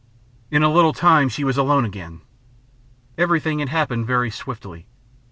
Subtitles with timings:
[0.49, 2.21] In a little time she was alone again.
[3.19, 4.87] Everything had happened very swiftly.